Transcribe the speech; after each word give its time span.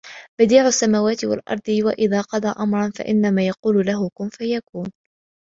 بَدِيعُ 0.39 0.67
السَّمَاوَاتِ 0.67 1.25
وَالْأَرْضِ 1.25 1.61
ۖ 1.61 1.85
وَإِذَا 1.85 2.21
قَضَىٰ 2.21 2.53
أَمْرًا 2.59 2.89
فَإِنَّمَا 2.95 3.47
يَقُولُ 3.47 3.85
لَهُ 3.85 4.09
كُنْ 4.17 4.29
فَيَكُونُ 4.29 4.91